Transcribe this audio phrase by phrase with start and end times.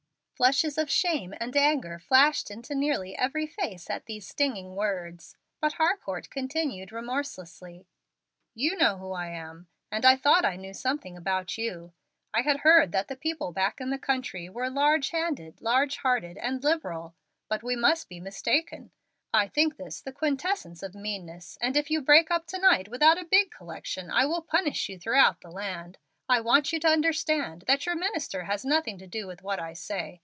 [0.41, 5.73] Flushes of shame and anger flashed into nearly every face at these stinging words, but
[5.73, 7.85] Harcourt continued remorselessly:
[8.55, 11.93] "You know who I am, and I thought I knew something about you.
[12.33, 16.39] I had heard that the people back in the country were large handed, large hearted,
[16.39, 17.13] and liberal,
[17.47, 18.89] but we must be mistaken.
[19.31, 23.19] I think this the quintessence of meanness, and if you break up to night without
[23.19, 25.99] a big collection I will publish you throughout the land.
[26.27, 29.73] I want you to understand that your minister has nothing to do with what I
[29.73, 30.19] say.